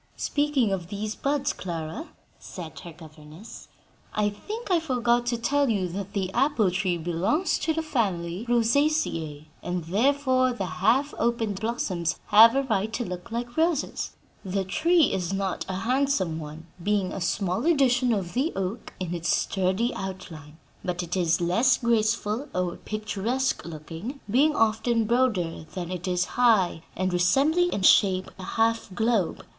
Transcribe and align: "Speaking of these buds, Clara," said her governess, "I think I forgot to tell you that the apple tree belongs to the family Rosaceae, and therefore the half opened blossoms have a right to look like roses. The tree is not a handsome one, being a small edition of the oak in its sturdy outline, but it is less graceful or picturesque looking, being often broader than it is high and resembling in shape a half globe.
"Speaking 0.17 0.71
of 0.71 0.87
these 0.87 1.13
buds, 1.13 1.53
Clara," 1.53 2.07
said 2.39 2.79
her 2.79 2.91
governess, 2.91 3.67
"I 4.15 4.31
think 4.31 4.71
I 4.71 4.79
forgot 4.79 5.27
to 5.27 5.37
tell 5.37 5.69
you 5.69 5.87
that 5.89 6.13
the 6.13 6.33
apple 6.33 6.71
tree 6.71 6.97
belongs 6.97 7.59
to 7.59 7.71
the 7.75 7.83
family 7.83 8.47
Rosaceae, 8.49 9.45
and 9.61 9.83
therefore 9.83 10.53
the 10.53 10.65
half 10.81 11.13
opened 11.19 11.59
blossoms 11.59 12.19
have 12.29 12.55
a 12.55 12.63
right 12.63 12.91
to 12.93 13.05
look 13.05 13.29
like 13.31 13.55
roses. 13.55 14.15
The 14.43 14.63
tree 14.63 15.13
is 15.13 15.33
not 15.33 15.67
a 15.69 15.75
handsome 15.75 16.39
one, 16.39 16.65
being 16.81 17.13
a 17.13 17.21
small 17.21 17.67
edition 17.67 18.11
of 18.11 18.33
the 18.33 18.51
oak 18.55 18.95
in 18.99 19.13
its 19.13 19.29
sturdy 19.29 19.93
outline, 19.93 20.57
but 20.83 21.03
it 21.03 21.15
is 21.15 21.39
less 21.39 21.77
graceful 21.77 22.49
or 22.55 22.77
picturesque 22.77 23.63
looking, 23.65 24.19
being 24.27 24.55
often 24.55 25.05
broader 25.05 25.67
than 25.75 25.91
it 25.91 26.07
is 26.07 26.25
high 26.41 26.81
and 26.95 27.13
resembling 27.13 27.71
in 27.71 27.83
shape 27.83 28.31
a 28.39 28.43
half 28.43 28.89
globe. 28.95 29.45